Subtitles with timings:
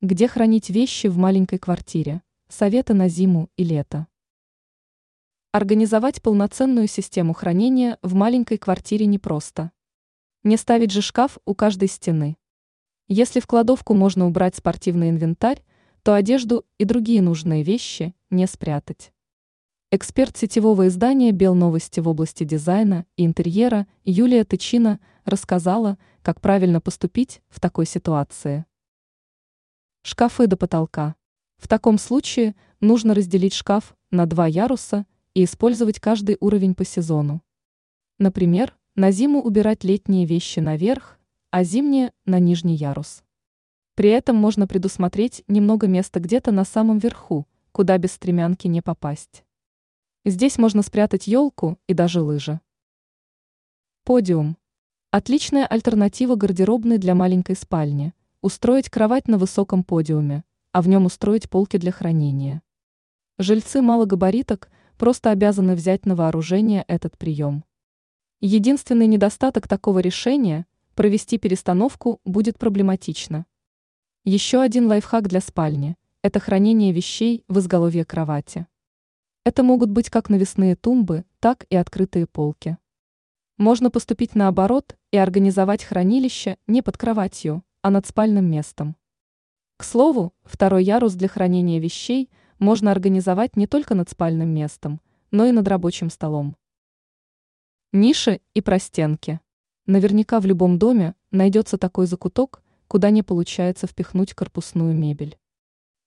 [0.00, 2.22] Где хранить вещи в маленькой квартире?
[2.48, 4.06] Советы на зиму и лето.
[5.50, 9.72] Организовать полноценную систему хранения в маленькой квартире непросто.
[10.44, 12.36] Не ставить же шкаф у каждой стены.
[13.08, 15.64] Если в кладовку можно убрать спортивный инвентарь,
[16.04, 19.12] то одежду и другие нужные вещи не спрятать.
[19.90, 27.42] Эксперт сетевого издания «Белновости» в области дизайна и интерьера Юлия Тычина рассказала, как правильно поступить
[27.48, 28.64] в такой ситуации.
[30.02, 31.16] Шкафы до потолка.
[31.58, 37.42] В таком случае нужно разделить шкаф на два яруса и использовать каждый уровень по сезону.
[38.18, 41.18] Например, на зиму убирать летние вещи наверх,
[41.50, 43.22] а зимние– на нижний ярус.
[43.94, 49.44] При этом можно предусмотреть немного места где-то на самом верху, куда без стремянки не попасть.
[50.24, 52.60] Здесь можно спрятать елку и даже лыжи.
[54.04, 54.56] Подиум.
[55.10, 61.50] Отличная альтернатива гардеробной для маленькой спальни– устроить кровать на высоком подиуме, а в нем устроить
[61.50, 62.62] полки для хранения.
[63.38, 67.64] Жильцы малогабариток просто обязаны взять на вооружение этот прием.
[68.40, 73.46] Единственный недостаток такого решения– провести перестановку будет проблематично.
[74.24, 78.66] Еще один лайфхак для спальни– это хранение вещей в изголовье кровати.
[79.44, 82.78] Это могут быть как навесные тумбы, так и открытые полки.
[83.58, 88.96] Можно поступить наоборот и организовать хранилище не под кроватью, а над спальным местом.
[89.76, 95.46] К слову, второй ярус для хранения вещей можно организовать не только над спальным местом, но
[95.46, 96.56] и над рабочим столом.
[97.92, 99.40] Ниши и простенки.
[99.86, 105.38] Наверняка в любом доме найдется такой закуток, куда не получается впихнуть корпусную мебель.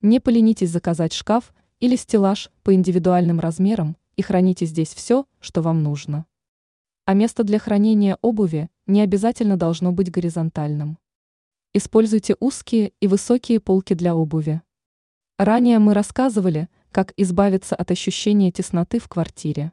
[0.00, 5.82] Не поленитесь заказать шкаф или стеллаж по индивидуальным размерам и храните здесь все, что вам
[5.82, 6.26] нужно.
[7.04, 10.98] А место для хранения обуви не обязательно должно быть горизонтальным.
[11.74, 14.60] Используйте узкие и высокие полки для обуви.
[15.38, 19.72] Ранее мы рассказывали, как избавиться от ощущения тесноты в квартире.